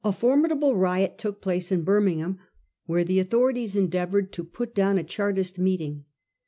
formidable 0.15 0.75
riot 0.75 1.19
took 1.19 1.39
place 1.41 1.71
in 1.71 1.83
Birmingham, 1.83 2.39
where 2.87 3.03
the 3.03 3.19
authorities 3.19 3.75
endeavoured 3.75 4.31
to 4.31 4.43
put 4.43 4.73
down 4.73 4.97
a 4.97 5.03
Chartist 5.03 5.59
meet 5.59 5.81
ing. 5.81 6.05